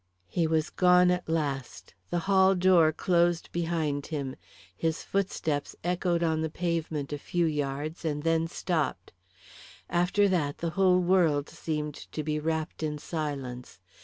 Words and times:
He 0.29 0.47
was 0.47 0.71
gone 0.71 1.11
at 1.11 1.29
last; 1.29 1.93
the 2.09 2.17
hall 2.25 2.55
door 2.55 2.91
closed 2.91 3.51
behind 3.51 4.07
him. 4.07 4.35
His 4.75 5.03
footsteps 5.03 5.75
echoed 5.83 6.23
on 6.23 6.41
the 6.41 6.49
pavement 6.49 7.13
a 7.13 7.19
few 7.19 7.45
yards 7.45 8.03
and 8.03 8.23
then 8.23 8.47
stopped. 8.47 9.13
After 9.91 10.27
that 10.27 10.57
the 10.57 10.71
whole 10.71 10.97
world 11.01 11.49
seemed 11.49 11.93
to 12.13 12.23
be 12.23 12.39
wrapped 12.39 12.81
in 12.81 12.97
silence. 12.97 13.77